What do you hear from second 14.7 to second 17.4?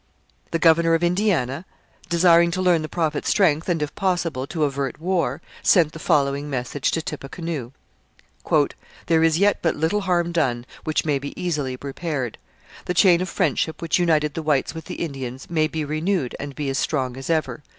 with the Indians, may be renewed and be as strong as